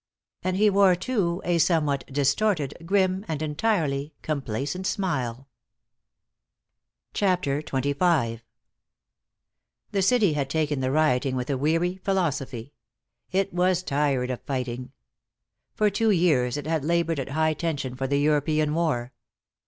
[0.41, 5.47] And he wore, too, a somewhat distorted, grim and entirely complacent smile.
[7.13, 8.41] CHAPTER XXV
[9.91, 12.73] The city had taken the rioting with a weary philosophy.
[13.31, 14.91] It was tired of fighting.
[15.75, 19.13] For two years it had labored at high tension for the European war.